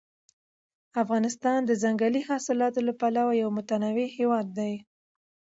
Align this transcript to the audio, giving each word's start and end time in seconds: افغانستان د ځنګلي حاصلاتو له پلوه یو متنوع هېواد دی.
افغانستان 1.03 1.59
د 1.65 1.71
ځنګلي 1.83 2.21
حاصلاتو 2.29 2.79
له 2.87 2.93
پلوه 2.99 3.33
یو 3.41 3.49
متنوع 3.57 4.07
هېواد 4.17 4.47
دی. 4.57 4.73